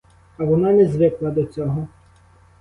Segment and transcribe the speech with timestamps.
[0.37, 1.87] А вона не звикла до цього.